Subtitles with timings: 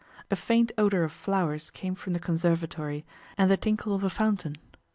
[0.31, 3.05] A faint odour of flowers came from the conservatory,
[3.37, 4.55] and the tinkle of a fountain.